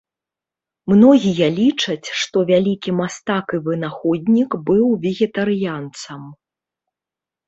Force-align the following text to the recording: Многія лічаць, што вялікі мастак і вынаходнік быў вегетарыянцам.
Многія 0.91 1.47
лічаць, 1.57 2.07
што 2.21 2.37
вялікі 2.51 2.93
мастак 2.99 3.45
і 3.57 3.59
вынаходнік 3.67 4.55
быў 4.71 4.85
вегетарыянцам. 5.05 6.21